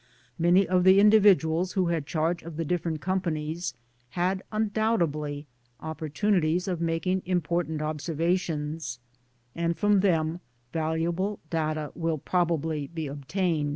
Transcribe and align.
Many 0.39 0.67
of 0.67 0.83
the 0.83 0.99
individuals 0.99 1.73
who 1.73 1.85
had 1.89 2.07
charge 2.07 2.41
of 2.41 2.57
the 2.57 2.65
different 2.65 3.01
Companies, 3.01 3.75
had 4.09 4.41
undoubtedly 4.51 5.45
opportunities 5.79 6.67
of 6.67 6.81
making 6.81 7.19
im 7.21 7.39
portant 7.39 7.83
observations, 7.83 8.97
and 9.53 9.77
from 9.77 9.99
them 9.99 10.39
valuable 10.73 11.37
data 11.51 11.91
will 11.93 12.17
probably 12.17 12.87
be 12.87 13.05
obtained. 13.05 13.69